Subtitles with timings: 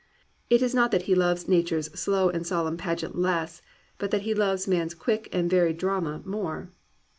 [0.49, 3.61] It is not that he loves Nature's slow and solemn pageant less,
[3.99, 6.71] but that he loves man's quick and varied drama more.